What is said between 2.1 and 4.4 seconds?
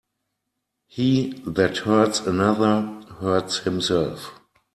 another, hurts himself.